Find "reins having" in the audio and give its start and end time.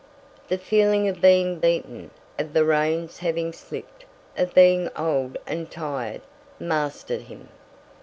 2.65-3.53